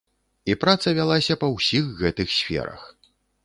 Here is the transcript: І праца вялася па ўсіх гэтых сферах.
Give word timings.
І 0.51 0.55
праца 0.63 0.93
вялася 1.01 1.39
па 1.45 1.51
ўсіх 1.55 1.95
гэтых 2.03 2.35
сферах. 2.41 2.81